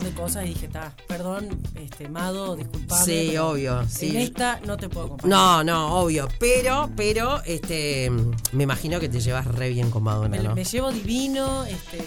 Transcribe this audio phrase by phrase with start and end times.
[0.00, 3.04] de cosas y dije, está, perdón, este, Mado, disculpame.
[3.04, 4.08] Sí, obvio, sí.
[4.08, 5.28] En esta no te puedo acompañar.
[5.28, 6.28] No, no, obvio.
[6.40, 8.10] Pero, pero, este,
[8.52, 10.54] me imagino que te llevas re bien con Madonna, Me, ¿no?
[10.54, 12.02] me llevo divino, este,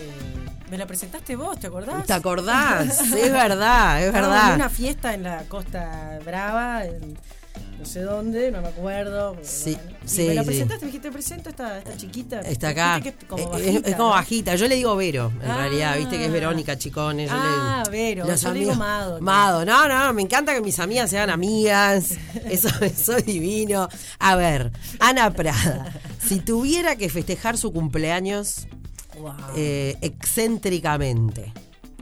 [0.71, 2.08] me la presentaste vos, ¿te acordás?
[2.08, 3.02] ¿Te acordás?
[3.13, 4.49] es verdad, es verdad.
[4.49, 7.15] En una fiesta en la Costa Brava, en
[7.86, 9.38] no sé dónde, no me acuerdo.
[9.44, 9.90] Sí, bueno.
[10.04, 10.47] Y sí, me la sí.
[10.47, 12.42] presentaste, me dijiste, te presento esta, esta chiquita.
[12.42, 12.99] Está acá.
[13.02, 14.15] Que es como Eh, bajita, es, es como ¿no?
[14.15, 14.56] bajita.
[14.56, 15.58] Yo le digo Vero, en Ah.
[15.58, 15.98] realidad.
[15.98, 17.30] Viste que es Verónica Chicones.
[17.30, 19.21] Yo Ah, le, Vero, Los yo le digo amigos- Mado.
[19.21, 19.66] Mado.
[19.66, 22.16] No, no, me encanta que mis amigas sean amigas.
[22.49, 23.88] Eso, eso es divino.
[24.20, 25.94] A ver, Ana Prada.
[26.25, 28.67] Si tuviera que festejar su cumpleaños
[29.20, 29.33] Wow.
[29.55, 31.53] eh, excéntricamente,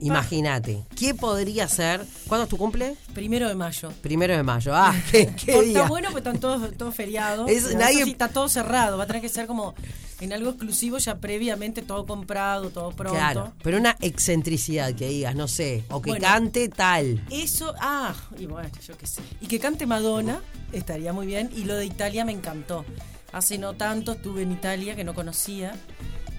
[0.08, 2.06] imagínate, ¿qué podría ser?
[2.28, 2.96] ¿Cuándo es tu cumple?
[3.14, 3.92] Primero de mayo.
[4.02, 4.72] Primero de mayo.
[4.76, 5.78] Ah, qué, qué Porque día.
[5.80, 7.50] Está bueno, pues están todos, todos feriados.
[7.50, 8.98] Es- nadie- está todo cerrado.
[8.98, 9.74] Va a tener que ser como
[10.20, 13.14] en algo exclusivo, ya previamente todo comprado, todo pronto.
[13.18, 16.26] Claro, pero una excentricidad que digas, no sé, o que Bueno.
[16.26, 17.26] cante tal.
[17.30, 19.22] Eso, ah, y bueno, yo qué sé.
[19.42, 20.40] Y que cante Madonna,
[20.72, 21.50] estaría muy bien.
[21.56, 22.86] Y lo de Italia me encantó.
[23.34, 25.73] Hace no tanto estuve en Italia que no conocía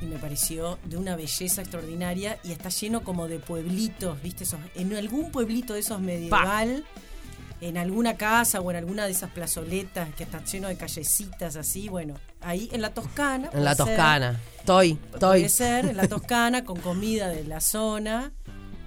[0.04, 4.44] y me pareció de una belleza extraordinaria y está lleno como de pueblitos, ¿viste?
[4.44, 6.84] Esos, en algún pueblito de esos medieval,
[7.60, 11.88] en alguna casa o en alguna de esas plazoletas que están lleno de callecitas así,
[11.88, 13.48] bueno, ahí en la Toscana.
[13.52, 13.86] En la ser.
[13.86, 14.40] Toscana.
[14.58, 15.40] Estoy, estoy.
[15.40, 18.32] Puede ser, en la Toscana, con comida de la zona.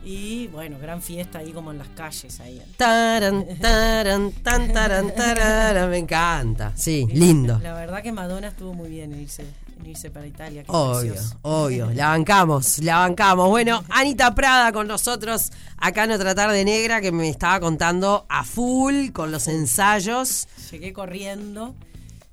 [0.05, 2.61] Y bueno, gran fiesta ahí como en las calles ahí.
[2.77, 6.71] Taran, taran, tan, taran, me encanta.
[6.75, 7.59] Sí, lindo.
[7.61, 9.43] La verdad que Madonna estuvo muy bien en irse,
[9.85, 10.63] irse para Italia.
[10.67, 11.37] Obvio, precioso.
[11.43, 11.89] obvio.
[11.93, 13.49] La bancamos, la bancamos.
[13.49, 18.43] Bueno, Anita Prada con nosotros acá en Otra Tarde Negra que me estaba contando a
[18.43, 20.47] full con los ensayos.
[20.71, 21.75] Llegué corriendo,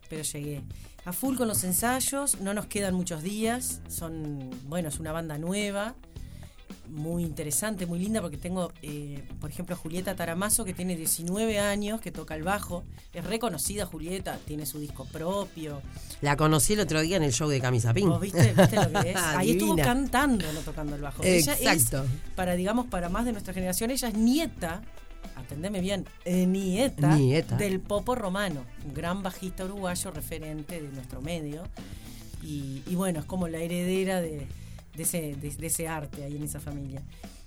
[0.09, 0.63] pero llegué.
[1.05, 3.81] A full con los ensayos, no nos quedan muchos días.
[3.89, 5.95] Son, bueno, es una banda nueva,
[6.95, 11.59] muy interesante, muy linda, porque tengo, eh, por ejemplo, a Julieta Taramazo, que tiene 19
[11.59, 12.85] años, que toca el bajo.
[13.13, 15.83] Es reconocida Julieta, tiene su disco propio.
[16.21, 18.09] La conocí el otro día en el show de Camisa Pink.
[18.09, 19.17] ¿Vos viste, viste lo que es?
[19.37, 21.23] Ahí estuvo cantando, no tocando el bajo.
[21.25, 22.05] Ella Exacto.
[22.05, 24.81] es, para, digamos, para más de nuestra generación, ella es nieta,
[25.35, 27.57] atendeme bien, eh, nieta, Nieta.
[27.57, 31.65] del Popo Romano, un gran bajista uruguayo referente de nuestro medio.
[32.41, 34.47] Y, y bueno, es como la heredera de,
[34.97, 37.03] de ese, de, de ese arte ahí en esa familia.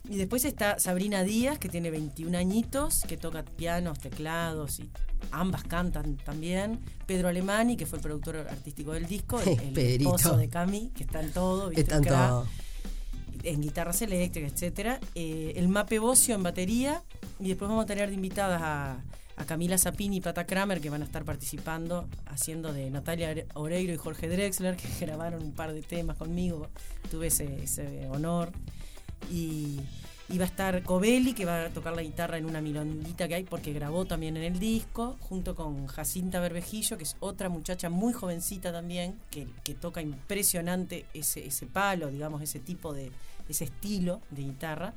[0.10, 4.90] Y después está Sabrina Díaz, que tiene 21 añitos, que toca pianos, teclados, y
[5.32, 6.80] ambas cantan también.
[7.06, 11.20] Pedro Alemani, que fue el productor artístico del disco, el, esposo de Cami, que está
[11.22, 11.94] en todo, ¿viste?
[13.44, 15.00] En guitarras eléctricas, etcétera.
[15.14, 17.04] Eh, el Mape Bocio en batería.
[17.40, 18.98] Y después vamos a tener de invitadas a,
[19.38, 23.94] a Camila Zapini y Pata Kramer, que van a estar participando, haciendo de Natalia Oreiro
[23.94, 26.70] y Jorge Drexler, que grabaron un par de temas conmigo.
[27.10, 28.52] Tuve ese, ese honor.
[29.32, 29.80] Y,
[30.30, 33.36] y va a estar Covelli, que va a tocar la guitarra en una milonguita que
[33.36, 37.90] hay, porque grabó también en el disco, junto con Jacinta Berbejillo, que es otra muchacha
[37.90, 43.12] muy jovencita también, que, que toca impresionante ese, ese palo, digamos, ese tipo de,
[43.48, 44.94] ese estilo de guitarra.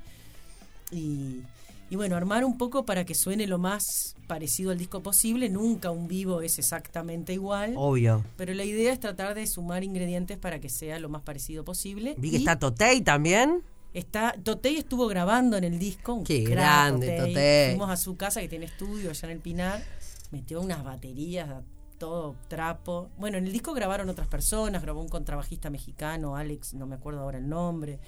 [0.91, 1.43] Y,
[1.91, 5.49] y bueno, armar un poco para que suene lo más parecido al disco posible.
[5.49, 7.75] Nunca un vivo es exactamente igual.
[7.77, 8.25] Obvio.
[8.37, 12.15] Pero la idea es tratar de sumar ingredientes para que sea lo más parecido posible.
[12.17, 13.65] Vi que Y está Totei también.
[13.93, 16.15] Está, Totei estuvo grabando en el disco.
[16.15, 17.71] Un Qué grande, Totei.
[17.71, 19.83] Fuimos a su casa que tiene estudio allá en el Pinar.
[20.31, 21.63] Metió unas baterías, a
[21.99, 23.11] todo trapo.
[23.19, 24.81] Bueno, en el disco grabaron otras personas.
[24.81, 27.99] Grabó un contrabajista mexicano, Alex, no me acuerdo ahora el nombre.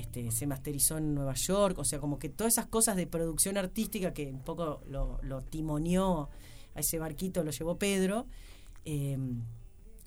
[0.00, 1.78] Este, se masterizó en Nueva York.
[1.78, 6.30] O sea, como que todas esas cosas de producción artística que un poco lo, timoneó
[6.74, 8.26] a ese barquito, lo llevó Pedro.
[8.84, 9.18] Eh,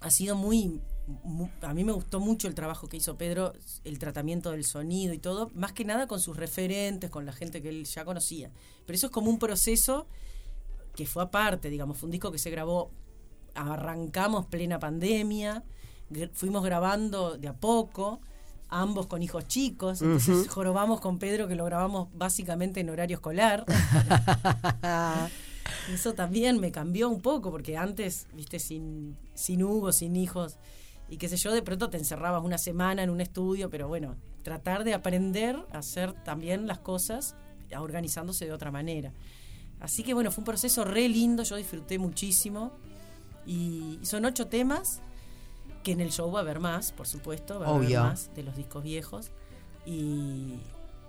[0.02, 0.82] ha sido muy,
[1.24, 5.14] mu- a mí me gustó mucho el trabajo que hizo Pedro, el tratamiento del sonido
[5.14, 8.52] y todo, más que nada con sus referentes, con la gente que él ya conocía.
[8.86, 10.08] Pero eso es como un proceso
[10.96, 12.92] que fue aparte, digamos, fue un disco que se grabó,
[13.56, 15.64] arrancamos plena pandemia,
[16.34, 18.20] fuimos grabando de a poco,
[18.82, 23.66] ambos con hijos chicos, entonces jorobamos con Pedro que lo grabamos básicamente en horario escolar.
[25.94, 30.58] Eso también me cambió un poco, porque antes, viste, sin, sin Hugo, sin hijos,
[31.10, 34.16] y qué sé yo, de pronto te encerrabas una semana en un estudio, pero bueno,
[34.42, 37.36] tratar de aprender a hacer también las cosas
[37.78, 39.14] organizándose de otra manera.
[39.80, 42.72] Así que bueno, fue un proceso re lindo, yo disfruté muchísimo.
[43.46, 45.02] Y son ocho temas,
[45.84, 48.00] que en el show va a haber más, por supuesto, va a Obvio.
[48.00, 49.32] haber más de los discos viejos.
[49.86, 50.60] Y,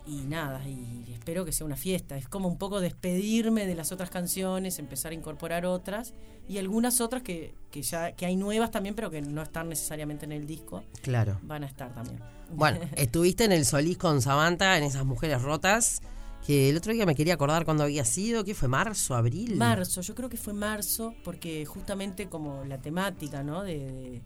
[0.06, 2.16] y nada, y espero que sea una fiesta.
[2.18, 6.12] Es como un poco despedirme de las otras canciones, empezar a incorporar otras
[6.48, 10.26] y algunas otras que, que ya que hay nuevas también, pero que no están necesariamente
[10.26, 11.38] en el disco, Claro.
[11.42, 12.20] van a estar también.
[12.50, 16.02] Bueno, estuviste en el Solís con Samantha, en esas mujeres rotas,
[16.46, 18.68] que el otro día me quería acordar cuándo había sido, ¿qué fue?
[18.68, 19.56] ¿Marzo, abril?
[19.56, 23.62] Marzo, yo creo que fue marzo, porque justamente como la temática, ¿no?
[23.62, 24.22] De, de,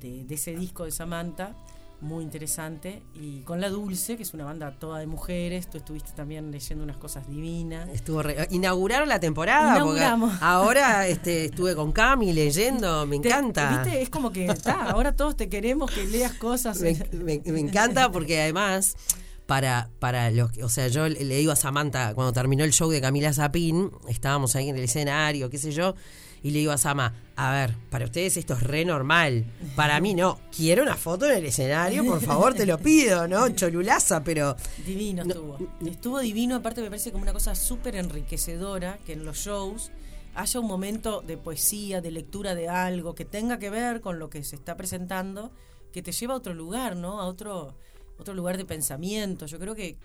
[0.00, 1.54] de ese disco de Samantha
[2.00, 3.02] muy interesante.
[3.14, 6.84] Y con La Dulce, que es una banda toda de mujeres, tú estuviste también leyendo
[6.84, 7.88] unas cosas divinas.
[7.88, 9.80] Estuvo re- inauguraron la temporada.
[9.82, 10.34] porque Inauguramos.
[10.42, 13.82] ahora este, estuve con Cami leyendo, me Te- encanta.
[13.82, 14.02] ¿Viste?
[14.02, 16.78] Es como que está, ahora todos te queremos que leas cosas.
[16.80, 18.94] Me, me- me encanta porque además,
[19.46, 22.72] para, para los que, o sea, yo le, le digo a Samantha, cuando terminó el
[22.74, 25.94] show de Camila Zapín, estábamos ahí en el escenario, qué sé yo,
[26.46, 29.44] y le digo a Sama, a ver, para ustedes esto es re normal.
[29.74, 30.38] Para mí no.
[30.56, 33.48] Quiero una foto en el escenario, por favor, te lo pido, ¿no?
[33.48, 34.54] Cholulaza, pero.
[34.86, 35.58] Divino estuvo.
[35.84, 39.90] Estuvo divino, aparte me parece como una cosa súper enriquecedora que en los shows
[40.36, 44.30] haya un momento de poesía, de lectura de algo que tenga que ver con lo
[44.30, 45.50] que se está presentando,
[45.92, 47.20] que te lleva a otro lugar, ¿no?
[47.20, 47.74] A otro
[48.18, 49.46] otro lugar de pensamiento.
[49.46, 49.96] Yo creo que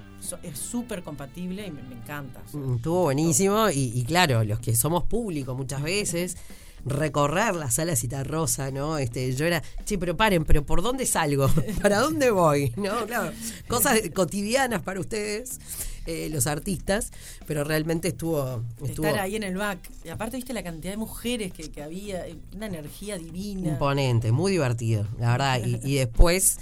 [0.43, 2.41] es súper compatible y me, me encanta.
[2.53, 6.37] Mm, Estuvo buenísimo y, y claro, los que somos público muchas veces,
[6.85, 8.97] recorrer la sala Citarrosa, ¿no?
[8.97, 11.47] Este, yo era, sí, pero paren, pero ¿por dónde salgo?
[11.81, 12.73] ¿Para dónde voy?
[12.77, 13.05] ¿No?
[13.05, 13.31] Claro,
[13.67, 15.59] cosas cotidianas para ustedes,
[16.07, 17.11] eh, los artistas,
[17.45, 18.63] pero realmente estuvo...
[18.83, 19.79] estuvo Estar ahí en el back.
[20.03, 23.69] Y aparte, viste la cantidad de mujeres que, que había, eh, una energía divina.
[23.69, 25.61] imponente, muy divertido, la verdad.
[25.63, 26.57] Y, y después,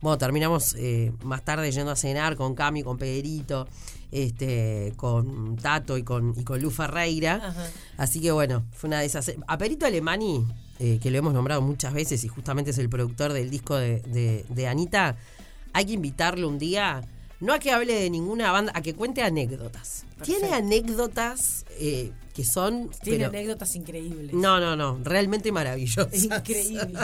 [0.00, 3.68] bueno, terminamos eh, más tarde yendo a cenar con Cami, con Pedrito,
[4.10, 7.34] este, con Tato y con, y con Lu Ferreira.
[7.44, 7.66] Ajá.
[7.96, 9.32] Así que bueno, fue una de esas.
[9.46, 10.46] A Perito Alemani,
[10.78, 14.00] eh, que lo hemos nombrado muchas veces y justamente es el productor del disco de,
[14.00, 15.16] de- de Anita,
[15.72, 17.02] hay que invitarlo un día,
[17.40, 20.04] no a que hable de ninguna banda, a que cuente anécdotas.
[20.24, 22.90] Tiene anécdotas eh, que son...
[23.02, 24.32] Tiene pero- anécdotas increíbles.
[24.34, 26.12] no, no, no, realmente maravillosas.
[26.12, 26.98] Es increíble.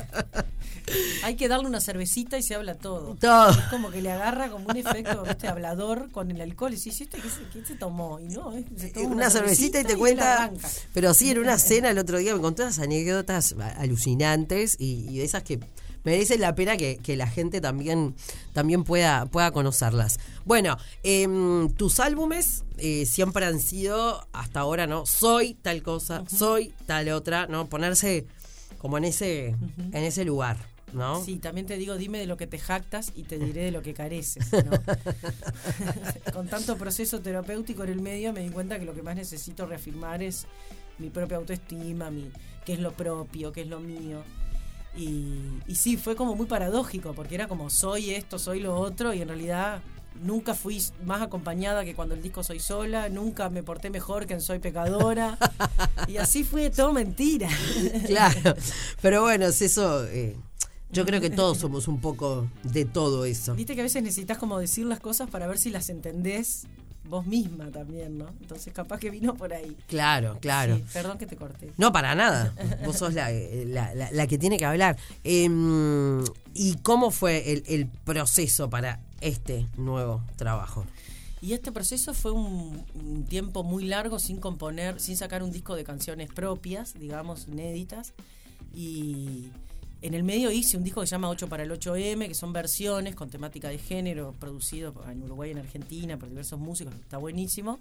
[1.25, 3.17] Hay que darle una cervecita y se habla todo.
[3.21, 3.51] Todo.
[3.51, 5.49] Es como que le agarra como un efecto ¿viste?
[5.49, 6.73] hablador con el alcohol.
[6.73, 8.21] Y dices, ¿este qué se, qué se tomó?
[8.21, 10.53] Y no, se toma una, cervecita y te cuenta.
[10.95, 15.19] Pero sí, en una cena el otro día me contó unas anécdotas alucinantes y, y
[15.19, 15.59] de esas que
[16.07, 18.15] merecen la pena que, que la gente también,
[18.53, 20.21] también pueda, pueda conocerlas.
[20.45, 25.05] Bueno, em, tus álbumes eh, siempre han sido, hasta ahora, ¿no?
[25.05, 27.69] Soy tal cosa, soy tal otra, ¿no?
[27.69, 28.25] Ponerse
[28.79, 30.59] como en ese, en ese lugar,
[30.93, 31.25] ¿no?
[31.25, 33.83] Sí, también te digo, dime de lo que te jactas y te diré de lo
[33.83, 34.47] que careces.
[34.53, 34.71] ¿no?
[36.33, 39.67] Con tanto proceso terapéutico en el medio me di cuenta que lo que más necesito
[39.67, 40.47] reafirmar es
[40.99, 42.31] mi propia autoestima, mi,
[42.65, 44.23] qué es lo propio, qué es lo mío.
[44.97, 49.13] Y, y sí, fue como muy paradójico, porque era como soy esto, soy lo otro,
[49.13, 49.83] y en realidad
[50.23, 54.33] nunca fui más acompañada que cuando el disco Soy Sola, nunca me porté mejor que
[54.35, 55.37] en Soy Pecadora,
[56.09, 57.49] y así fue todo mentira.
[58.07, 58.55] Claro,
[59.03, 60.07] pero bueno, es eso.
[60.07, 60.37] eh,
[60.91, 63.55] yo creo que todos somos un poco de todo eso.
[63.55, 66.67] Viste que a veces necesitas como decir las cosas para ver si las entendés
[67.09, 68.27] vos misma también, ¿no?
[68.41, 69.77] Entonces capaz que vino por ahí.
[69.87, 70.77] Claro, claro.
[70.77, 71.71] Sí, perdón que te corté.
[71.77, 72.53] No, para nada.
[72.85, 74.97] Vos sos la, la- la- la que tiene que hablar.
[75.25, 76.23] Em,
[76.55, 80.85] ¿Y cómo fue el, el proceso para este nuevo trabajo?
[81.43, 85.77] Y este proceso fue un, un tiempo muy largo sin componer, sin sacar un disco
[85.77, 88.15] de canciones propias, digamos, inéditas.
[88.75, 89.49] Y
[90.03, 92.53] en el medio hice un disco que se llama 8 para el 8M, que son
[92.53, 97.17] versiones con temática de género, producido en Uruguay y en Argentina por diversos músicos, está
[97.19, 97.81] buenísimo.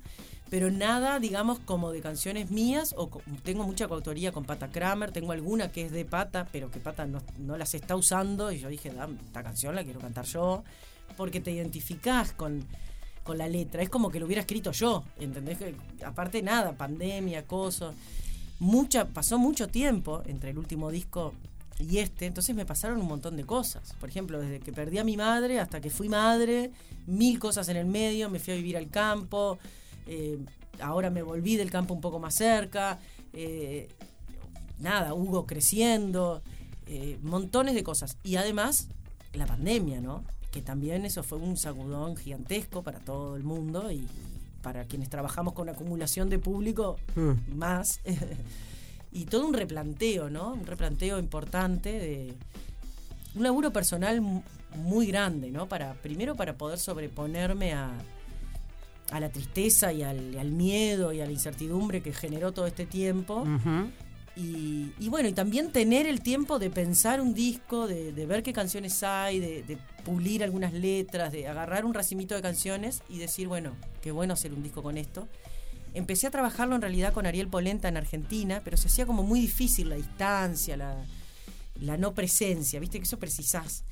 [0.50, 3.10] Pero nada, digamos, como de canciones mías, o
[3.44, 7.06] tengo mucha coautoría con Pata Kramer, tengo alguna que es de Pata, pero que Pata
[7.06, 10.64] no, las está usando, y yo dije, "Dame, esta canción la quiero cantar yo,
[11.18, 12.66] porque te identificás con
[13.26, 13.82] con la letra.
[13.82, 15.58] Es como que lo hubiera escrito yo, ¿entendés?
[15.58, 17.96] Que, aparte nada, pandemia, cosas.
[18.60, 21.34] Mucha, pasó mucho tiempo entre el último disco
[21.80, 23.94] y este, entonces me pasaron un montón de cosas.
[24.00, 26.72] Por ejemplo, desde que perdí a mi madre hasta que fui madre,
[27.06, 29.58] mil cosas en el medio, me fui a vivir al campo,
[30.08, 30.38] eh,
[30.80, 33.00] ahora me volví del campo un poco más cerca,
[33.34, 33.90] eh,
[34.80, 36.42] nada, Hugo creciendo,
[36.88, 38.18] eh, montones de cosas.
[38.24, 38.88] Y además,
[39.34, 40.24] la pandemia, ¿no?
[40.52, 44.08] Que también eso fue un sacudón gigantesco para todo el mundo y
[44.62, 47.58] para quienes trabajamos con acumulación de público, Mm.
[47.58, 48.00] más.
[49.16, 50.54] y todo un replanteo, ¿no?
[50.54, 52.34] Un replanteo importante de
[53.36, 54.44] un laburo personal mu-
[54.76, 55.68] muy grande, ¿no?
[55.68, 57.92] Para, primero para poder sobreponerme a,
[59.12, 62.86] a la tristeza y al, al miedo y a la incertidumbre que generó todo este
[62.86, 63.44] tiempo.
[64.38, 68.44] Y, y bueno, y también tener el tiempo de pensar un disco, de, de ver
[68.44, 73.18] qué canciones hay, de, de pulir algunas letras, de agarrar un racimito de canciones y
[73.18, 75.30] decir, bueno, qué bueno hacer un disco con esto.
[75.96, 79.40] Empecé a trabajarlo en realidad con Ariel Polenta en Argentina, pero se hacía como muy
[79.40, 80.98] difícil la distancia, la,
[81.80, 83.84] la no presencia, viste que eso precisás.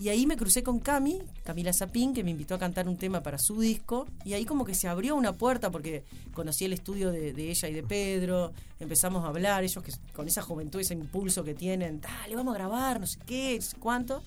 [0.00, 3.20] Y ahí me crucé con Cami, Camila Zapín, que me invitó a cantar un tema
[3.20, 4.06] para su disco.
[4.24, 7.72] Y ahí como que se abrió una puerta porque conocí el estudio de, ella y
[7.72, 8.52] de Pedro.
[8.78, 12.58] Empezamos a hablar, ellos que con esa juventud, ese impulso que tienen, dale, vamos a
[12.58, 14.22] grabar, no sé qué, cuánto.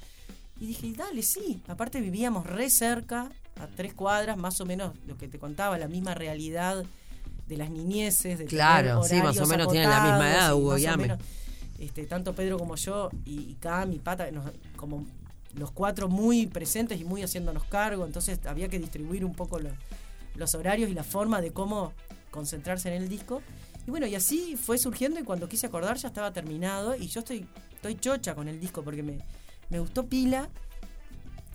[0.60, 1.62] Y dije, dale, sí.
[1.70, 5.88] Aparte vivíamos re cerca, a tres cuadras, más o menos lo que te contaba, la
[5.88, 6.84] misma realidad
[7.52, 8.40] de las niñeces.
[8.40, 10.98] De claro, sí, más o menos tienen la misma edad, Hugo, ya
[11.78, 14.30] este, tanto Pedro como yo y, y Cam y Pata,
[14.78, 15.06] como
[15.56, 19.60] los cuatro muy presentes y muy haciéndonos cargo, entonces había que distribuir un poco
[20.36, 21.92] los horarios y la forma de cómo
[22.30, 23.42] concentrarse en el disco.
[23.86, 27.20] Y bueno, y así fue surgiendo y cuando quise acordar ya estaba terminado y yo
[27.20, 29.18] estoy, estoy chocha con el disco porque me,
[29.70, 30.48] me gustó pila,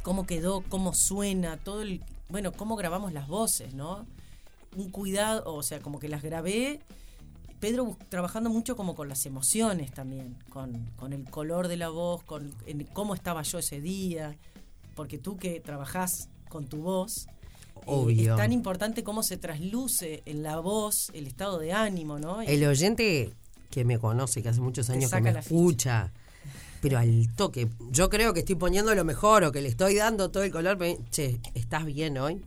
[0.02, 4.04] cómo quedó, cómo suena, todo el, bueno, cómo grabamos las voces, ¿no?
[4.76, 6.80] Un cuidado, o sea, como que las grabé.
[7.60, 12.22] Pedro trabajando mucho como con las emociones también, con, con el color de la voz,
[12.22, 12.54] con
[12.92, 14.36] cómo estaba yo ese día,
[14.94, 17.26] porque tú que trabajás con tu voz,
[17.86, 22.42] eh, es tan importante cómo se trasluce en la voz el estado de ánimo, ¿no?
[22.42, 23.32] El oyente
[23.70, 26.12] que me conoce, que hace muchos años que me escucha,
[26.80, 27.68] pero al toque.
[27.90, 30.78] Yo creo que estoy poniendo lo mejor o que le estoy dando todo el color.
[31.10, 32.42] che, ¿estás bien hoy?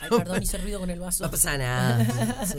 [0.00, 1.24] Ay, perdón, hice ruido con el vaso.
[1.24, 1.96] No pasa nada.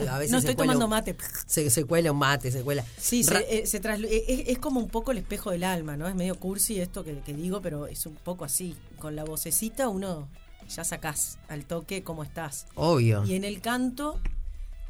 [0.09, 1.15] A veces no, estoy tomando mate.
[1.45, 2.83] Se, se, cuela un mate, se cuela.
[2.97, 6.07] Sí, se, eh, eh, es, como un poco el espejo del alma, ¿no?
[6.07, 8.75] Es medio cursi esto que, que digo, pero es un poco así.
[8.97, 10.27] Con la vocecita uno
[10.69, 12.67] ya sacás al toque cómo estás.
[12.75, 13.23] Obvio.
[13.25, 14.19] Y en el canto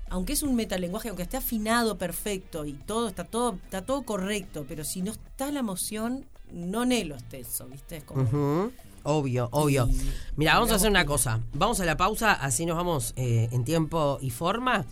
[0.10, 4.66] aunque es un metalenguaje, aunque esté afinado perfecto y todo está todo está todo correcto,
[4.68, 7.98] pero si no está la emoción, no nelo eso, ¿viste?
[7.98, 8.72] Es como
[9.04, 9.90] Obvio, obvio.
[10.36, 11.40] Mira, vamos a hacer una cosa.
[11.54, 14.86] Vamos a la pausa, así nos vamos eh, en tiempo y forma.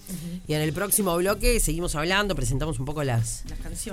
[0.48, 3.44] Y en el próximo bloque seguimos hablando, presentamos un poco las,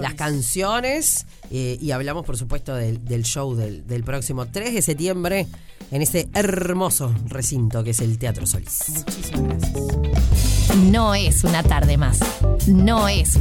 [0.01, 4.83] las canciones, eh, y hablamos, por supuesto, del, del show del, del, próximo 3 de
[4.83, 5.47] septiembre
[5.95, 8.81] en este hermoso recinto que es el Teatro Solís.
[8.89, 10.77] Muchísimas gracias.
[10.79, 12.19] No es una tarde más.
[12.67, 13.39] No es.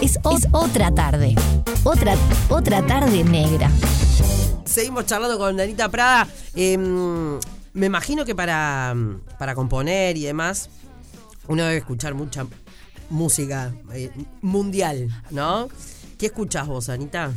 [0.00, 0.16] Es,
[0.52, 1.34] otra tarde.
[1.82, 2.14] Otra,
[2.48, 3.68] otra tarde negra.
[4.64, 6.28] Seguimos charlando con Danita Prada.
[6.54, 7.40] Em,
[7.72, 8.94] me imagino que para,
[9.36, 10.70] para componer y demás,
[11.48, 12.46] uno debe escuchar mucha
[13.10, 15.68] música eh, mundial, ¿no?
[16.18, 17.32] ¿Qué escuchas vos, Anita?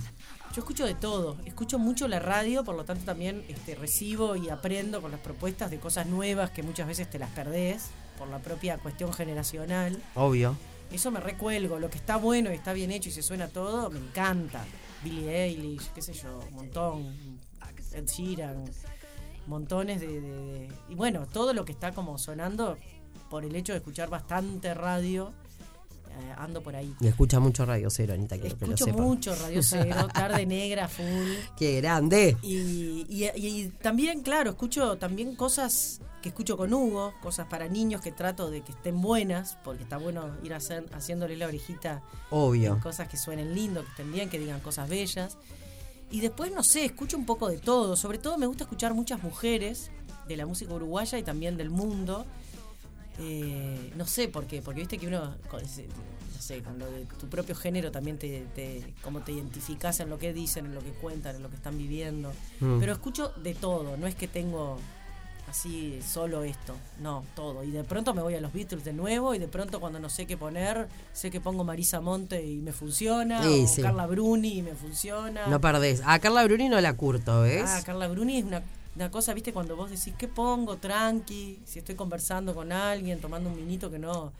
[0.53, 4.49] Yo escucho de todo, escucho mucho la radio, por lo tanto también este, recibo y
[4.49, 8.39] aprendo con las propuestas de cosas nuevas que muchas veces te las perdés por la
[8.39, 10.01] propia cuestión generacional.
[10.15, 10.57] Obvio.
[10.91, 11.79] Eso me recuelgo.
[11.79, 14.65] Lo que está bueno y está bien hecho y se suena todo, me encanta.
[15.03, 17.39] Billie Eilish, qué sé yo, un montón.
[17.93, 18.65] Ed Sheeran,
[19.47, 22.77] montones de, Y bueno, todo lo que está como sonando
[23.29, 25.31] por el hecho de escuchar bastante radio.
[26.19, 26.93] Eh, ando por ahí.
[26.99, 31.55] Y escucha mucho Radio Cero, Anita, que Escucho mucho Radio Cero, Tarde Negra, Full.
[31.55, 32.35] ¡Qué grande!
[32.41, 38.11] Y, y, también, claro, escucho también cosas que escucho con Hugo, cosas para niños que
[38.11, 42.01] trato de que estén buenas, porque está bueno ir hacer, haciéndole la orejita.
[42.31, 42.79] Obvio.
[42.81, 45.37] Cosas que suenen lindo, que estén bien, que digan cosas bellas.
[46.11, 47.95] Y después, no sé, escucho un poco de todo.
[47.95, 49.91] Sobre todo me gusta escuchar muchas mujeres
[50.27, 52.25] de la música uruguaya y también del mundo.
[53.19, 57.27] Eh, no sé por qué, porque viste que uno, no sé, con lo de tu
[57.27, 60.91] propio género también te, te como te identificas en lo que dicen, en lo que
[60.91, 62.31] cuentan, en lo que están viviendo.
[62.59, 62.79] Mm.
[62.79, 64.77] Pero escucho de todo, no es que tengo
[65.49, 67.63] así solo esto, no, todo.
[67.63, 70.09] Y de pronto me voy a los Beatles de nuevo y de pronto cuando no
[70.09, 74.61] sé qué poner, sé que pongo Marisa Monte y me funciona, o Carla Bruni y
[74.61, 75.47] me funciona.
[75.47, 76.01] No perdés.
[76.05, 77.65] A Carla Bruni no la curto, ¿ves?
[77.67, 78.63] Ah, Carla Bruni es una,
[78.95, 80.77] una cosa, viste, cuando vos decís, ¿qué pongo?
[80.77, 84.33] Tranqui, si estoy conversando con alguien, tomando un minito que no...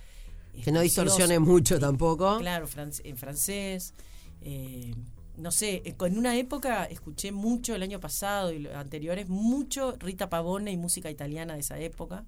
[0.63, 2.39] Que no distorsione mucho tampoco.
[2.39, 2.67] Claro,
[3.03, 3.93] en francés.
[4.41, 4.93] Eh,
[5.39, 9.95] no sé, eh, en una época escuché mucho el año pasado y los anteriores, mucho
[9.97, 12.25] Rita Pavone y música italiana de esa época.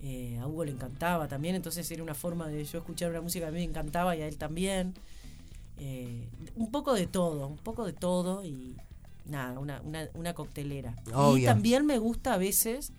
[0.00, 3.46] Eh, a Hugo le encantaba también, entonces era una forma de yo escuchar una música
[3.46, 4.94] que a mí me encantaba y a él también.
[5.78, 8.76] Eh, un poco de todo, un poco de todo y
[9.26, 10.94] nada, una, una, una coctelera.
[11.36, 12.92] Y también me gusta a veces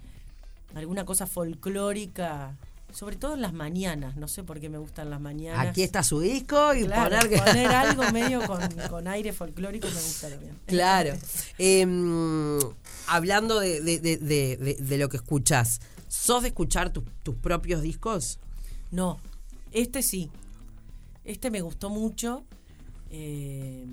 [0.76, 2.58] alguna cosa folclórica
[2.94, 5.68] sobre todo en las mañanas, no sé por qué me gustan las mañanas.
[5.68, 8.42] Aquí está su disco y poner, poner algo medio
[8.90, 10.58] con, aire folclórico me gusta también.
[10.66, 11.14] Claro.
[11.58, 12.60] Em,
[13.08, 18.40] hablando de, de, lo que escuchás, ¿sos de escuchar tus propios discos?
[18.92, 19.20] No,
[19.72, 20.32] este sí.
[21.24, 22.46] Este me gustó mucho.
[23.10, 23.86] Eh,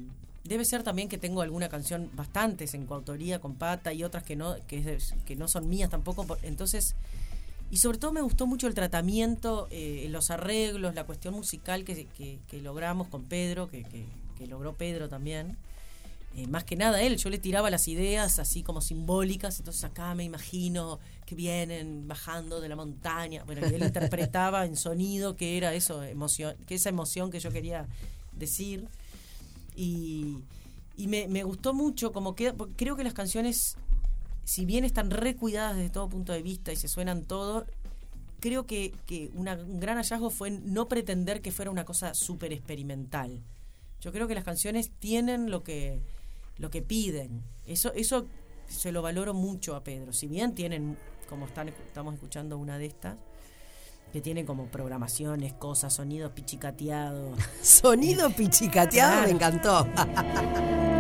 [0.45, 4.37] debe ser también que tengo alguna canción, bastantes en coautoría con Pata y otras que
[4.37, 6.39] no, que, que no son mías tampoco.
[6.43, 6.95] Entonces
[7.75, 12.39] y sobre todo me gustó mucho el tratamiento, eh, los arreglos, la cuestión musical que,
[12.63, 13.85] logramos con Pedro, que,
[14.47, 15.57] logró Pedro también.
[16.37, 20.15] eh, más que nada él, yo le tiraba las ideas así como simbólicas, entonces acá
[20.15, 25.57] me imagino que vienen bajando de la montaña, bueno, y él interpretaba en sonido que
[25.57, 27.89] era eso, emoción, que esa emoción que yo quería
[28.33, 28.87] decir.
[29.75, 30.43] Y,
[30.97, 33.77] me, gustó mucho, como que creo que las canciones,
[34.45, 37.67] si bien están recuidadas desde todo punto de vista y se suenan todo,
[38.41, 38.93] creo que,
[39.35, 43.43] un gran hallazgo fue no pretender que fuera una cosa súper experimental.
[44.01, 46.01] Yo creo que las canciones tienen lo que,
[46.59, 47.43] lo que piden.
[47.67, 48.27] Eso, eso
[48.69, 50.13] se lo valoro mucho a Pedro.
[50.13, 50.97] Si bien tienen,
[51.29, 53.17] como estamos escuchando una de estas,
[54.15, 57.37] que tienen como programaciones, cosas, sonidos pichicateados.
[57.61, 59.89] Sonido pichicateado me encantó.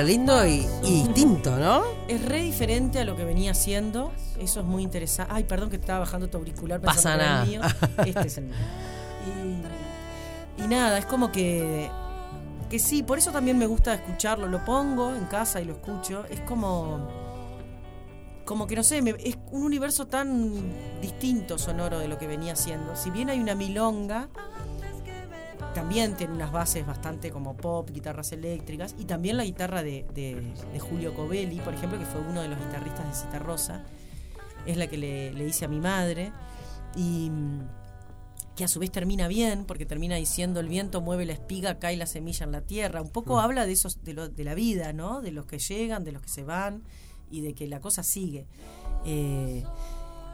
[0.00, 1.82] súper, lindo y, y distinto, ¿no?
[2.08, 4.12] Es re diferente a lo que venía haciendo.
[4.38, 5.32] Eso es muy interesante.
[5.34, 6.80] Ay, perdón que estaba bajando tu auricular.
[6.80, 7.42] Pasa nada.
[7.44, 7.60] el mío.
[8.06, 8.54] Este es el mío.
[10.58, 11.90] Y, y nada, es como que.
[12.70, 14.48] Que sí, por eso también me gusta escucharlo.
[14.48, 16.24] Lo pongo en casa y lo escucho.
[16.30, 17.08] Es como.
[18.44, 20.52] Como que no sé, me- es un universo tan
[21.00, 22.94] distinto sonoro de lo que venía haciendo.
[22.94, 24.28] Si bien hay una milonga,
[25.76, 30.40] también tiene unas bases bastante como pop, guitarras eléctricas, y también la guitarra de, de-
[30.72, 33.84] de Julio Covelli, por ejemplo, que fue uno de los guitarristas de Cita Rosa,
[34.66, 36.32] es la que le, le hice a mi madre,
[36.96, 37.60] y mm,
[38.56, 41.96] que a su vez termina bien, porque termina diciendo el viento mueve la espiga, cae
[41.98, 43.02] la semilla en la tierra.
[43.02, 45.20] Un poco habla de esos, de, lo- de la vida, ¿no?
[45.20, 46.82] De los que llegan, de los que se van,
[47.30, 48.46] y de que la cosa sigue.
[49.04, 49.62] Eh,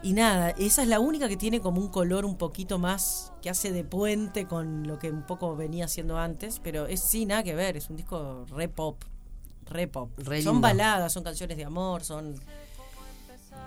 [0.03, 3.51] y nada, esa es la única que tiene como un color un poquito más que
[3.51, 7.43] hace de puente con lo que un poco venía haciendo antes, pero es sí, nada
[7.43, 9.03] que ver, es un disco re pop,
[9.67, 10.11] re pop.
[10.19, 10.69] Re son lindo.
[10.69, 12.35] baladas, son canciones de amor, son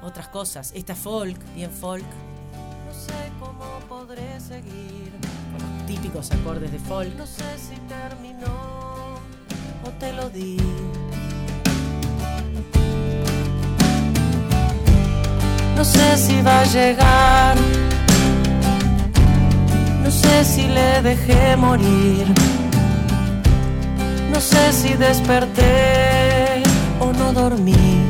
[0.03, 0.71] otras cosas.
[0.75, 2.05] Esta folk, bien folk.
[2.85, 5.11] No sé cómo podré seguir
[5.51, 7.15] con los típicos acordes de folk.
[7.15, 9.15] No sé si terminó
[9.85, 10.57] o te lo di.
[15.75, 17.55] No sé si va a llegar.
[20.03, 22.25] No sé si le dejé morir.
[24.33, 26.63] No sé si desperté
[26.99, 28.03] o no dormí.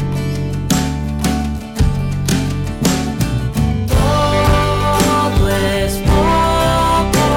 [3.88, 7.28] Todo es poco.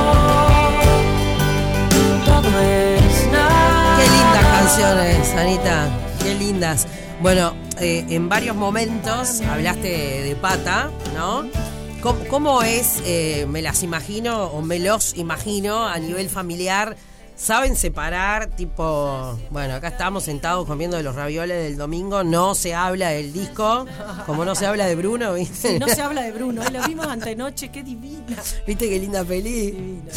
[2.27, 3.97] Todo es nada.
[3.99, 5.88] Qué lindas canciones, Anita.
[6.23, 6.87] Qué lindas.
[7.21, 11.45] Bueno, eh, en varios momentos hablaste de, de pata, ¿no?
[12.01, 16.97] ¿Cómo, cómo es, eh, me las imagino o me los imagino a nivel familiar?
[17.38, 22.75] ¿Saben separar, tipo, bueno, acá estamos sentados comiendo de los ravioles del domingo, no se
[22.75, 23.87] habla del disco,
[24.27, 25.79] como no se habla de Bruno, ¿viste?
[25.79, 26.71] No se habla de Bruno, ¿eh?
[26.73, 28.37] lo vimos antenoche, qué divina.
[28.67, 29.71] ¿Viste qué linda peli?
[29.71, 30.12] Divina, divina.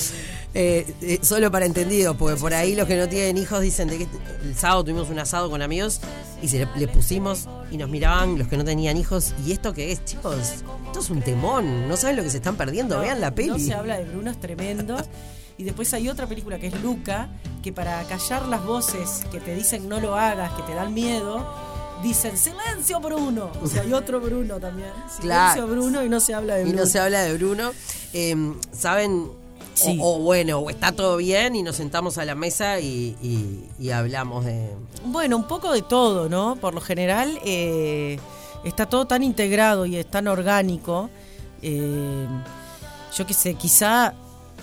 [0.53, 3.99] Eh, eh, solo para entendidos, porque por ahí los que no tienen hijos dicen de
[3.99, 4.07] que
[4.43, 6.01] el sábado tuvimos un asado con amigos
[6.41, 9.33] y se le, le pusimos y nos miraban los que no tenían hijos.
[9.45, 10.35] ¿Y esto qué es, chicos?
[10.87, 11.87] Esto es un temón.
[11.87, 12.99] No saben lo que se están perdiendo.
[12.99, 13.47] Vean la peli.
[13.49, 14.97] No se habla de Bruno, es tremendo.
[15.57, 17.29] Y después hay otra película que es Luca,
[17.63, 21.47] que para callar las voces que te dicen no lo hagas, que te dan miedo,
[22.03, 23.51] dicen silencio Bruno.
[23.61, 24.89] O sea, hay otro Bruno también.
[25.07, 25.67] Silencio Claro.
[25.67, 26.81] Bruno y no se habla de y Bruno.
[26.81, 27.71] no se habla de Bruno.
[28.11, 28.35] Eh,
[28.73, 29.39] ¿Saben?
[29.73, 29.97] O- Sí.
[30.01, 33.89] O, bueno, o está todo bien y nos sentamos a la mesa y, y- y
[33.91, 34.69] hablamos de.
[35.05, 36.55] Bueno, un poco de todo, ¿no?
[36.57, 38.19] Por lo general eh,
[38.63, 41.09] está todo tan integrado y es tan orgánico.
[41.61, 42.27] eh,
[43.15, 44.13] yo qué sé, quizá...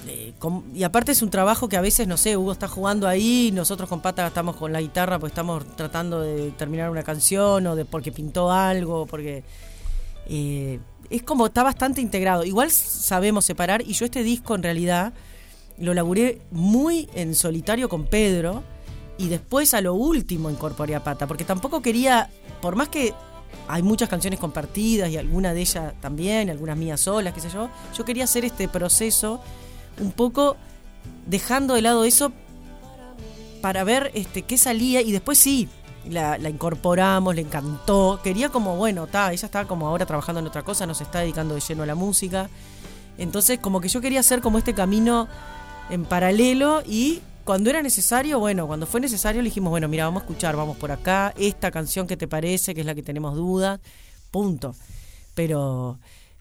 [0.07, 0.33] eh,
[0.75, 3.89] y aparte es un trabajo que a veces, no sé, Hugo está jugando ahí, nosotros
[3.89, 7.85] con Pata estamos con la guitarra, pues estamos tratando de terminar una canción o de
[7.85, 9.43] porque pintó algo, porque...
[11.11, 12.45] es como, está bastante integrado.
[12.45, 15.13] Igual sabemos separar y yo este disco en realidad
[15.79, 18.63] lo laburé muy en solitario con Pedro
[19.17, 23.15] y después a lo último incorporé a Pata, porque tampoco quería, por más que
[23.67, 27.69] hay muchas canciones compartidas y alguna de ellas también, algunas mías solas, qué sé yo,
[27.97, 29.41] yo quería hacer este proceso
[30.01, 30.57] un poco
[31.27, 32.33] dejando de lado eso
[33.61, 35.69] para ver este qué salía y después sí,
[36.09, 40.63] la, incorporamos, le encantó, quería como, bueno, está, ella estaba como ahora trabajando en otra
[40.63, 42.49] cosa, nos está dedicando de lleno a la música,
[43.17, 45.29] entonces como que yo quería hacer como este camino
[45.91, 50.23] en paralelo y cuando era necesario, bueno, cuando fue necesario le dijimos, bueno, mira, vamos
[50.23, 53.35] a escuchar, vamos por acá, esta canción que te parece, que es la que tenemos
[53.35, 53.81] dudas,
[54.31, 54.75] punto.
[55.35, 55.99] Pero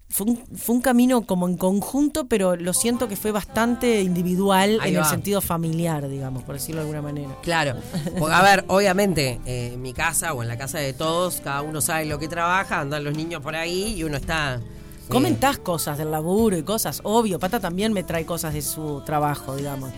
[0.10, 4.80] fue un, fue un camino como en conjunto, pero lo siento que fue bastante individual
[4.82, 7.36] Ahí en el sentido familiar, digamos, por decirlo de alguna manera.
[7.44, 7.76] Claro,
[8.18, 11.62] porque a ver, obviamente, eh, en mi casa o en la casa de todos, cada
[11.62, 14.56] uno sabe lo que trabaja, andan los niños por ahí y uno está...
[14.56, 14.62] eh,
[15.10, 19.56] Comentás cosas del laburo y cosas, obvio, Pata también me trae cosas de su trabajo,
[19.56, 19.92] digamos.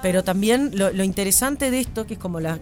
[0.00, 2.58] Pero también lo, lo interesante de esto, que es como la...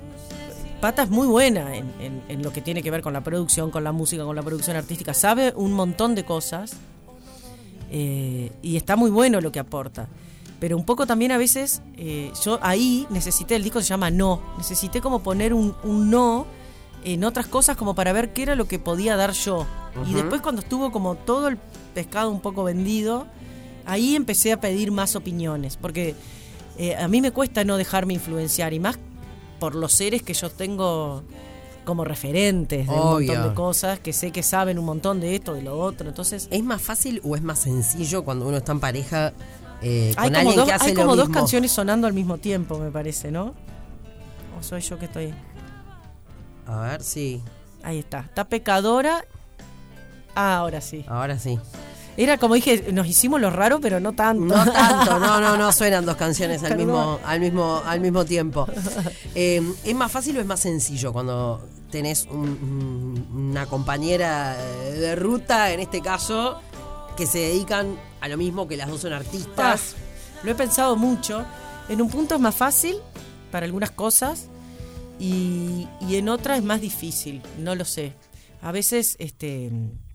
[0.80, 3.70] Pata es muy buena en, en- en lo que tiene que ver con la producción,
[3.70, 5.12] con la música, con la producción artística.
[5.12, 6.72] Sabe un montón de cosas
[7.90, 10.08] eh, y está muy bueno lo que aporta.
[10.58, 14.40] Pero un poco también a veces, eh, yo ahí necesité, el disco se llama No,
[14.58, 16.46] necesité como poner un, un no
[17.04, 19.66] en otras cosas como para ver qué era lo que podía dar yo.
[20.06, 21.56] Y después cuando estuvo como todo el
[21.94, 23.26] pescado un poco vendido,
[23.86, 26.14] ahí empecé a pedir más opiniones, porque
[26.78, 28.98] eh, a mí me cuesta no dejarme influenciar, y más
[29.60, 31.22] por los seres que yo tengo
[31.84, 35.54] como referentes de un montón de cosas, que sé que saben un montón de esto,
[35.54, 36.48] de lo otro, entonces...
[36.50, 39.32] ¿Es más fácil o es más sencillo cuando uno está en pareja
[39.82, 41.40] eh, con Hay como, alguien dos, que hace hay lo como dos mismo?
[41.40, 43.54] canciones sonando al mismo tiempo, me parece, ¿no?
[44.58, 45.34] ¿O soy yo que estoy...?
[46.66, 47.42] A ver, sí,
[47.82, 48.20] Ahí está.
[48.20, 49.24] Está pecadora.
[50.34, 51.04] Ah, ahora sí.
[51.08, 51.58] ahora sí.
[52.16, 54.44] Era como dije, nos hicimos lo raro, pero no tanto.
[54.54, 56.86] No tanto, no, no, no suenan dos canciones al Perdón.
[56.86, 58.66] mismo, al mismo, al mismo tiempo.
[59.34, 62.48] Eh, ¿Es más fácil o es más sencillo cuando tenés un-
[63.30, 66.60] un- una compañera de ruta, en este caso,
[67.16, 69.94] que se dedican a lo mismo que las dos son artistas?
[70.42, 71.44] Lo he pensado mucho.
[71.88, 72.96] En un punto es más fácil
[73.52, 74.48] para algunas cosas
[75.20, 77.40] y, y en otras es más difícil.
[77.58, 78.12] No lo sé.
[78.62, 79.70] A veces, este,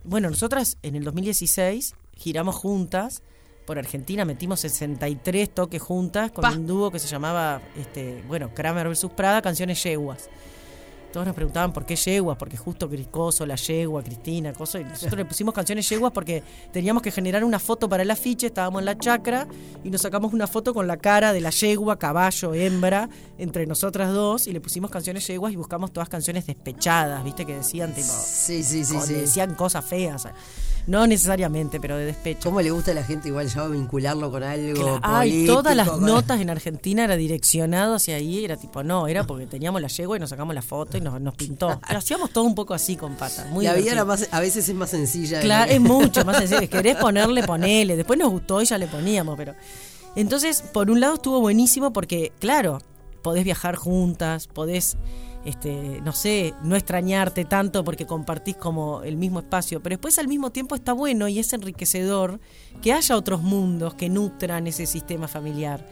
[0.06, 3.24] bueno, nosotras en el 2016 giramos juntas
[3.66, 6.52] por Argentina, metimos 63 toques juntas con Pa.
[6.52, 10.30] un dúo que se llamaba, este, bueno, Kramer versus Prada, canciones yeguas.
[11.16, 15.16] Todos nos preguntaban por qué yeguas, porque justo Criscoso, la yegua, Cristina, cosa, y nosotros
[15.16, 18.86] le pusimos canciones yeguas porque teníamos que generar una foto para el afiche, estábamos en
[18.86, 19.48] la chacra
[19.82, 24.12] y nos sacamos una foto con la cara de la yegua, caballo, hembra, entre nosotras
[24.12, 28.10] dos, y le pusimos canciones yeguas y buscamos todas canciones despechadas, viste, que decían tipo,
[28.10, 29.14] Sí, sí, sí, sí.
[29.14, 30.28] decían cosas feas.
[30.88, 32.50] No necesariamente, pero de despecho.
[32.50, 35.90] ¿Cómo le gusta a la gente igual ya vincularlo con algo Claro, Ay, todas las
[35.90, 39.88] con- notas en Argentina era direccionado hacia ahí, era tipo, no, era porque teníamos la
[39.88, 41.80] yegua y nos sacamos la foto y nos, nos pintó.
[41.88, 43.48] Pero hacíamos todo un poco así con pata.
[43.52, 45.40] Muy la vida era más, a veces es más sencilla.
[45.42, 46.60] Claro, es mucho más sencillo.
[46.66, 47.96] Si querés ponerle, ponele.
[47.96, 49.56] Después nos gustó y ya le poníamos, pero.
[50.16, 52.80] Entonces, por un lado estuvo buenísimo porque, claro,
[53.22, 54.98] podés viajar juntas, podés,
[55.46, 59.82] este, no sé, no extrañarte tanto porque compartís como el mismo espacio.
[59.82, 62.40] Pero después al mismo tiempo está bueno y es enriquecedor
[62.82, 65.86] que haya otros mundos que nutran ese sistema familiar.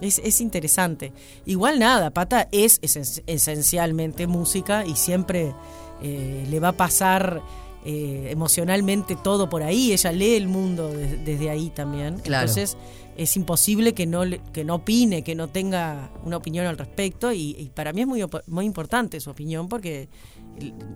[0.00, 1.12] Es, es interesante.
[1.46, 5.54] Igual nada, Pata es esen- esencialmente música y siempre
[6.02, 7.42] eh, le va a pasar
[7.84, 9.92] eh, emocionalmente todo por ahí.
[9.92, 12.18] Ella lee el mundo de- desde ahí también.
[12.18, 12.42] Claro.
[12.48, 12.76] Entonces
[13.16, 17.32] es imposible que no, que no opine, que no tenga una opinión al respecto.
[17.32, 20.08] Y, y para mí es muy, muy importante su opinión porque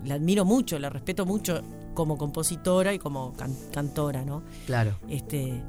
[0.05, 1.61] la admiro mucho, la respeto mucho
[1.93, 4.43] como compositora y como can- cantora, ¿no?
[4.65, 4.97] Claro.
[5.09, 5.61] Este,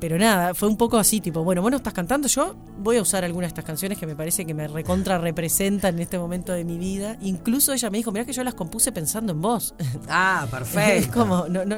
[0.00, 3.02] pero nada, fue un poco así, tipo, bueno, vos no estás cantando, yo voy a
[3.02, 6.52] usar algunas de estas canciones que me parece que me recontra representan en este momento
[6.52, 7.16] de mi vida.
[7.20, 9.74] Incluso ella me dijo, mirá que yo las compuse pensando en vos.
[10.08, 10.80] Ah, perfecto.
[10.92, 11.76] Es como, no, no,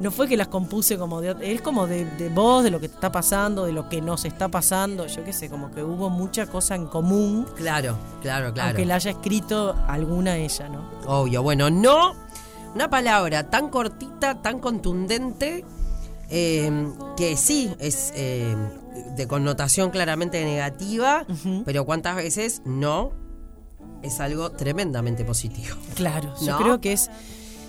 [0.00, 2.88] no fue que las compuse como de, es como de, de vos, de lo que
[2.88, 6.10] te está pasando, de lo que nos está pasando, yo qué sé, como que hubo
[6.10, 8.70] mucha cosa en común, Claro, claro, claro.
[8.70, 10.90] aunque la haya escrito alguna ella, ¿no?
[11.06, 12.14] Obvio, bueno, no.
[12.74, 15.64] Una palabra tan cortita, tan contundente,
[16.34, 16.70] eh,
[17.16, 18.56] que sí es eh,
[19.16, 21.26] de connotación claramente negativa,
[21.64, 23.12] pero cuántas veces no
[24.02, 25.76] es algo tremendamente positivo.
[25.94, 27.10] Claro, yo creo que es,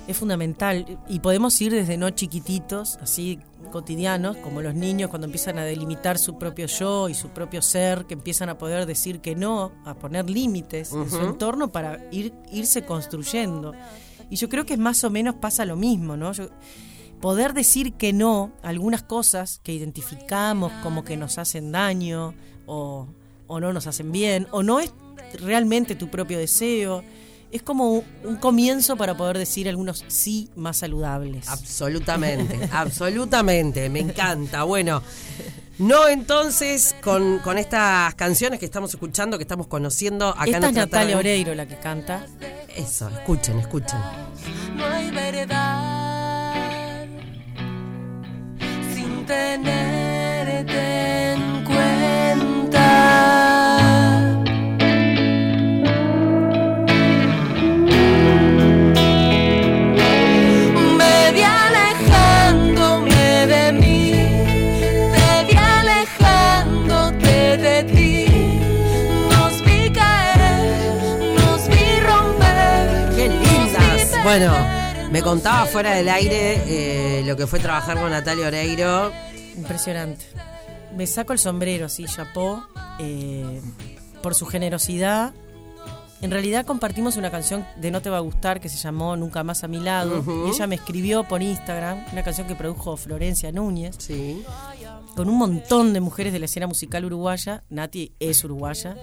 [0.08, 0.97] es fundamental.
[1.08, 3.39] Y podemos ir desde no chiquititos, así
[3.71, 8.06] cotidianos, como los niños cuando empiezan a delimitar su propio yo y su propio ser,
[8.06, 12.34] que empiezan a poder decir que no, a poner límites en su entorno para ir,
[12.52, 13.73] irse construyendo.
[14.30, 16.32] Y yo creo que más o menos pasa lo mismo, ¿no?
[16.32, 16.49] Yo-
[17.23, 23.07] poder decir que no a algunas cosas que identificamos como que nos hacen daño o,
[23.47, 24.91] o no nos hacen bien, o no es
[25.39, 27.01] realmente tu propio deseo.
[27.49, 31.47] Es como un, comienzo para poder decir algunos sí más saludables.
[31.47, 34.65] Absolutamente, absolutamente, me encanta.
[34.65, 35.01] Bueno,
[35.77, 40.63] no entonces con, con estas canciones que estamos escuchando, que estamos conociendo acá Esta en
[40.65, 41.17] es Natalia.
[41.17, 42.27] Oreiro la que canta.
[42.75, 43.99] Eso, escuchen, escuchen.
[44.75, 45.92] no hay verdad
[49.23, 52.89] sin tenerte en cuenta.
[60.97, 64.13] Me vi alejándome de mí,
[65.47, 68.27] vi alejándote de ti.
[69.29, 70.39] Nos vi caer,
[71.38, 73.09] nos vi romper.
[73.15, 74.12] ¡Qué lindas!
[74.23, 74.51] Bueno,
[75.13, 79.12] me contaba fuera del aire eh, lo que fue trabajar con Natalia Oreiro.
[79.56, 80.26] Impresionante.
[80.97, 82.63] Me saco el sombrero, sí, chapó,
[82.99, 83.62] eh,
[84.23, 85.32] por su generosidad.
[86.23, 89.43] En realidad compartimos una canción de No Te Va a Gustar que se llamó Nunca
[89.43, 90.23] Más a Mi Lado.
[90.47, 94.43] Y ella me escribió por Instagram, una canción que produjo Florencia Núñez, Sí.
[95.15, 97.63] con un montón de mujeres de la escena musical uruguaya.
[97.69, 98.95] Nati es uruguaya.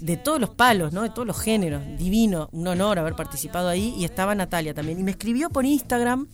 [0.00, 1.02] De todos los palos, ¿no?
[1.02, 1.82] De todos los géneros.
[1.98, 3.94] Divino, un honor haber participado ahí.
[3.96, 4.98] Y estaba Natalia también.
[5.00, 6.26] Y me escribió por Instagram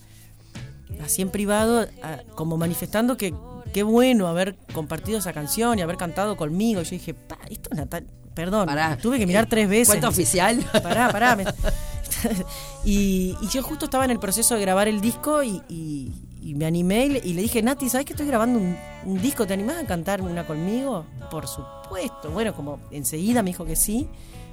[1.03, 1.87] así en privado,
[2.35, 3.33] como manifestando que
[3.73, 6.81] qué bueno haber compartido esa canción y haber cantado conmigo.
[6.81, 8.05] Y yo dije, pa, esto es Natal.
[8.35, 8.97] Perdón, Pará.
[8.97, 9.87] tuve que mirar tres veces.
[9.87, 10.57] ¿Cuenta oficial?
[10.83, 11.35] Pará, pará.
[11.35, 11.45] me-
[12.85, 16.11] y, y yo justo estaba en el proceso de grabar el disco y, y-
[16.43, 19.47] y me animé y le, dije, Nati, ¿sabes que estoy grabando un, disco?
[19.47, 21.05] ¿Te animás a cantar una conmigo?
[21.31, 22.31] Por supuesto.
[22.31, 24.09] Bueno, como enseguida me dijo que sí.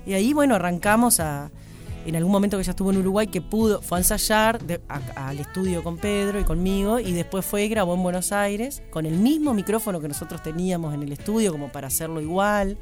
[0.06, 1.50] Y ahí, bueno, arrancamos a...
[2.06, 4.58] En algún momento que ella estuvo en Uruguay, que pudo, fue a ensayar
[5.16, 9.04] al estudio con Pedro y conmigo, y después fue y grabó en Buenos Aires, con
[9.04, 12.78] el mismo micrófono que nosotros teníamos en el estudio, como para hacerlo igual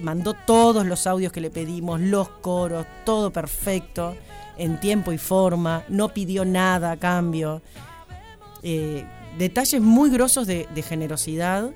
[0.00, 4.14] mandó todos los audios que le pedimos, los coros, todo perfecto,
[4.56, 7.62] en tiempo y forma, no pidió nada a cambio.
[8.62, 9.04] Eh,
[9.38, 11.70] detalles muy grosos de, de generosidad,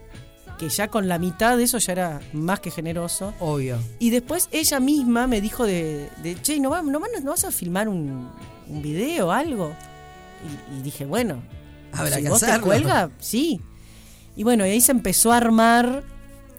[0.59, 3.35] que ya con la mitad de eso ya era más que generoso.
[3.41, 3.79] Obvio.
[3.99, 7.51] Y después ella misma me dijo de, de che, ¿no, va- no, ¿no vas a
[7.51, 8.31] filmar un,
[8.69, 9.73] un video o algo?
[10.75, 11.43] Y, y dije, bueno,
[11.93, 13.61] Habrá si que vos te cuelga, sí.
[14.37, 16.05] Y bueno, y ahí se empezó a armar,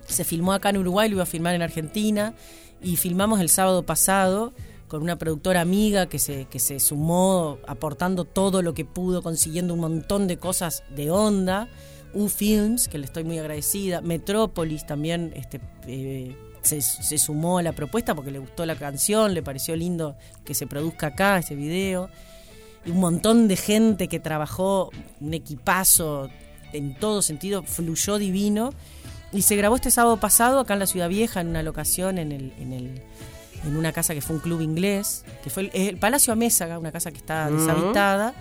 [0.07, 2.33] se filmó acá en Uruguay, lo iba a filmar en Argentina,
[2.81, 4.53] y filmamos el sábado pasado
[4.87, 9.73] con una productora amiga que se, que se sumó aportando todo lo que pudo, consiguiendo
[9.73, 11.69] un montón de cosas de onda.
[12.13, 14.01] U Films, que le estoy muy agradecida.
[14.01, 19.33] Metrópolis también este, eh, se, se sumó a la propuesta porque le gustó la canción,
[19.33, 22.09] le pareció lindo que se produzca acá ese video.
[22.85, 26.29] Y un montón de gente que trabajó, un equipazo
[26.73, 28.71] en todo sentido, fluyó divino.
[29.33, 32.31] Y se grabó este sábado pasado acá en la Ciudad Vieja, en una locación, en,
[32.31, 33.01] el, en, el,
[33.65, 36.91] en una casa que fue un club inglés, que fue el, el Palacio Amézaga, una
[36.91, 38.33] casa que está deshabitada.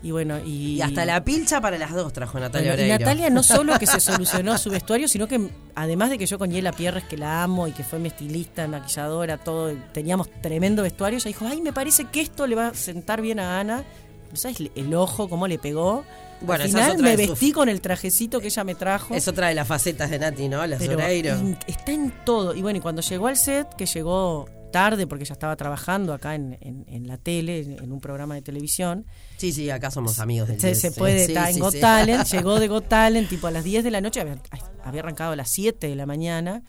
[0.00, 3.04] Y bueno, y, Y hasta la pilcha para las dos trajo Natalia bueno, y Oreiro.
[3.04, 6.50] Natalia no solo que se solucionó su vestuario, sino que además de que yo con
[6.50, 11.18] Yela Pierres, que la amo y que fue mi estilista, maquilladora, todo, teníamos tremendo vestuario,
[11.18, 13.82] ella dijo, ay, me parece que esto le va a sentar bien a Ana.
[14.30, 16.04] ¿No sabes el ojo, cómo le pegó?
[16.40, 19.14] Bueno, Al final me sus- vestí con el trajecito que ella me trajo.
[19.14, 20.64] Es otra de las facetas de Nati, ¿no?
[20.66, 22.54] Las pero in- está en todo.
[22.54, 26.34] Y bueno, y cuando llegó al set, que llegó tarde porque ella estaba trabajando acá
[26.34, 29.06] en, en- en la tele, en, en un programa de televisión,
[29.38, 31.80] Sí, sí, acá somos amigos del se, se sí, puede sí, estar en Got sí.
[31.80, 34.36] Talent, llegó de Got Talent tipo a las 10 de la noche, había,
[34.84, 36.62] había arrancado a las 7 de la mañana,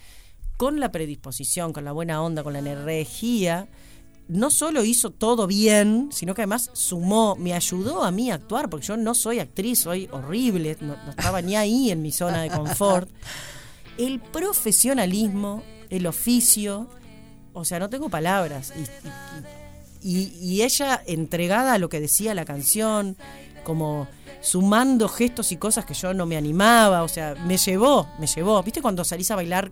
[0.56, 3.68] con la predisposición, con la buena onda, con la energía.
[4.30, 8.70] No solo hizo todo bien, sino que además sumó, me ayudó a mí a actuar,
[8.70, 12.44] porque yo no soy actriz, soy horrible, no, no estaba ni ahí en mi zona
[12.44, 13.10] de confort.
[13.98, 16.88] El profesionalismo, el oficio,
[17.54, 18.72] o sea, no tengo palabras.
[20.02, 23.18] Y, y- y- y ella entregada a lo que decía la canción,
[23.66, 24.08] como
[24.42, 28.64] sumando gestos y cosas que yo no me animaba, o sea, me llevó, me llevó.
[28.64, 29.70] ¿Viste cuando salís a bailar,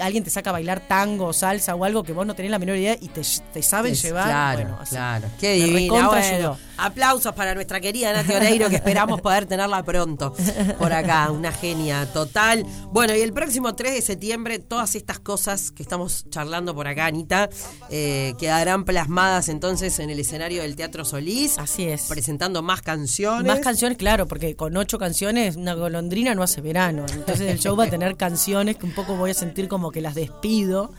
[0.00, 2.58] alguien te saca a bailar tango o salsa o algo que vos no tenés la
[2.58, 4.24] menor idea y te, te saben Es- llevar?
[4.26, 4.90] Claro, Bueno, así.
[4.94, 5.28] claro.
[5.40, 6.08] Qué divina.
[6.08, 10.34] Bueno, aplausos para nuestra querida Nati Oreiro, que esperamos poder tenerla pronto
[10.78, 11.30] por acá.
[11.30, 12.64] Una genia total.
[12.92, 17.06] Bueno, y el próximo 3 de septiembre, todas estas cosas que estamos charlando por acá,
[17.06, 17.48] Anita,
[17.90, 21.58] eh, quedarán plasmadas entonces en el escenario del Teatro Solís.
[21.58, 22.02] Así es.
[22.04, 23.46] Presentando más canciones.
[23.46, 27.04] Más canciones, claro, porque con ocho canciones una golondrina no hace verano.
[27.12, 30.00] Entonces el show va a tener canciones que un poco voy a sentir como que
[30.00, 30.92] las despido.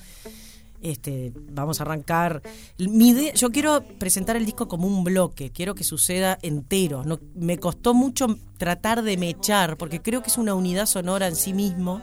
[0.81, 2.41] Este, vamos a arrancar.
[2.79, 7.03] Mi idea- yo quiero presentar el disco como un bloque, quiero que suceda entero.
[7.05, 11.35] No, me costó mucho tratar de mechar, porque creo que es una unidad sonora en
[11.35, 12.01] sí mismo.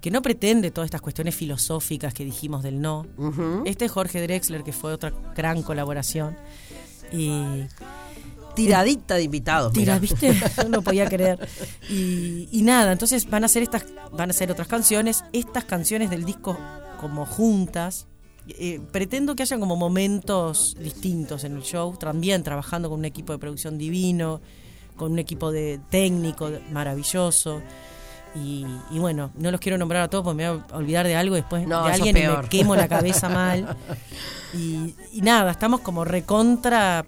[0.00, 3.04] que no pretende todas estas cuestiones filosóficas que dijimos del no.
[3.66, 6.36] Este es Jorge Drexler, que fue otra gran colaboración.
[7.10, 7.42] Y
[8.64, 9.72] Tiradita de invitados.
[9.72, 9.98] tira.
[9.98, 10.34] ¿viste?
[10.64, 11.48] No lo podía creer.
[11.88, 16.10] Y, y nada, entonces van a hacer estas, van a hacer otras canciones, estas canciones
[16.10, 16.58] del disco
[17.00, 18.06] como juntas.
[18.48, 23.32] Eh, pretendo que haya como momentos distintos en el show, también trabajando con un equipo
[23.32, 24.40] de producción divino,
[24.96, 27.60] con un equipo de técnico maravilloso.
[28.34, 31.16] Y, y bueno, no los quiero nombrar a todos porque me voy a olvidar de
[31.16, 33.76] algo después No, de alguien y me quemo la cabeza mal.
[34.54, 37.04] Y, y nada, estamos como recontra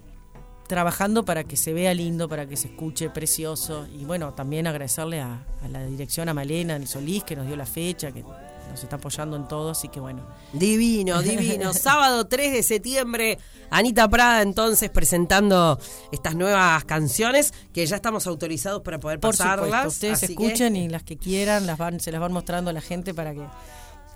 [0.75, 3.85] trabajando para que se vea lindo, para que se escuche precioso.
[3.93, 7.57] Y bueno, también agradecerle a, a la dirección, a Malena, el Solís, que nos dio
[7.57, 10.25] la fecha, que nos está apoyando en todo, así que bueno.
[10.53, 11.73] Divino, divino.
[11.87, 13.37] Sábado 3 de septiembre,
[13.69, 15.77] Anita Prada entonces presentando
[16.13, 19.65] estas nuevas canciones que ya estamos autorizados para poder Por pasarlas.
[19.65, 22.73] supuesto, ustedes que- escuchen y las que quieran las van, se las van mostrando a
[22.73, 23.41] la gente para que...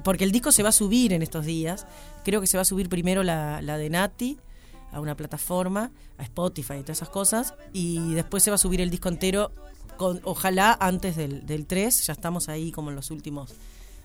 [0.05, 1.85] Porque el disco se va a subir en estos días.
[2.23, 4.37] Creo que se va a subir primero la, la de Nati
[4.95, 7.53] a una plataforma, a Spotify y todas esas cosas.
[7.73, 9.51] Y después se va a subir el disco entero,
[9.97, 12.08] con, ojalá antes del, del 3.
[12.08, 13.53] Ya estamos ahí como en los últimos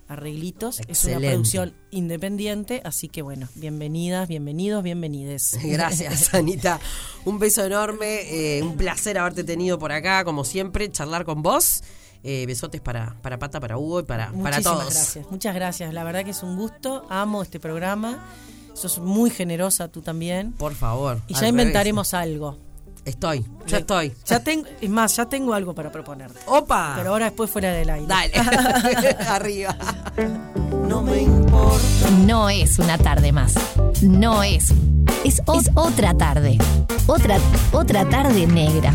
[0.08, 0.80] arreglitos.
[0.88, 5.56] Es una producción independiente, así que bueno, bienvenidas, bienvenidos, bienvenides.
[5.62, 6.80] Gracias, Anita.
[7.24, 8.58] Un beso enorme.
[8.58, 11.82] eh, un placer haberte tenido por acá, como siempre, charlar con vos.
[12.22, 14.92] Eh, besotes para, para Pata, para Hugo y para, para Muchísimas todos.
[14.94, 15.94] gracias, muchas gracias.
[15.94, 17.06] La verdad que es un gusto.
[17.08, 18.26] Amo este programa.
[18.74, 20.52] Sos muy generosa tú también.
[20.52, 21.20] Por favor.
[21.28, 21.50] Y ya revés.
[21.50, 22.56] inventaremos algo.
[23.04, 24.12] Estoy, ya estoy.
[24.26, 26.38] Ya tengo, es más, ya tengo algo para proponerte.
[26.46, 26.92] ¡Opa!
[26.96, 28.06] Pero ahora después fuera del aire.
[28.06, 28.32] Dale,
[29.28, 29.74] arriba.
[30.86, 32.10] No me importa.
[32.26, 33.54] No es una tarde más.
[34.02, 34.70] No es.
[35.24, 36.58] Es, es otra tarde.
[37.06, 37.38] Otra,
[37.72, 38.92] otra tarde negra.